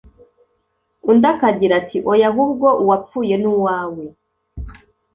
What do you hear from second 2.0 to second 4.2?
oya ahubwo uwapfuye ni uwawe